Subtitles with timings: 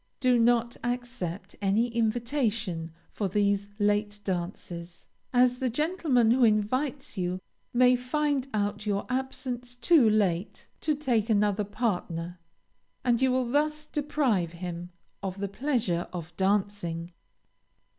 [0.19, 7.39] Do not accept any invitation for these late dances, as the gentleman who invites you
[7.71, 12.39] may find out your absence too late to take another partner,
[13.05, 14.89] and you will thus deprive him
[15.21, 17.11] of the pleasure of dancing.